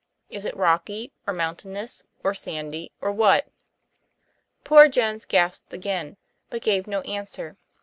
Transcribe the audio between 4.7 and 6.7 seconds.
Jones gasped again, but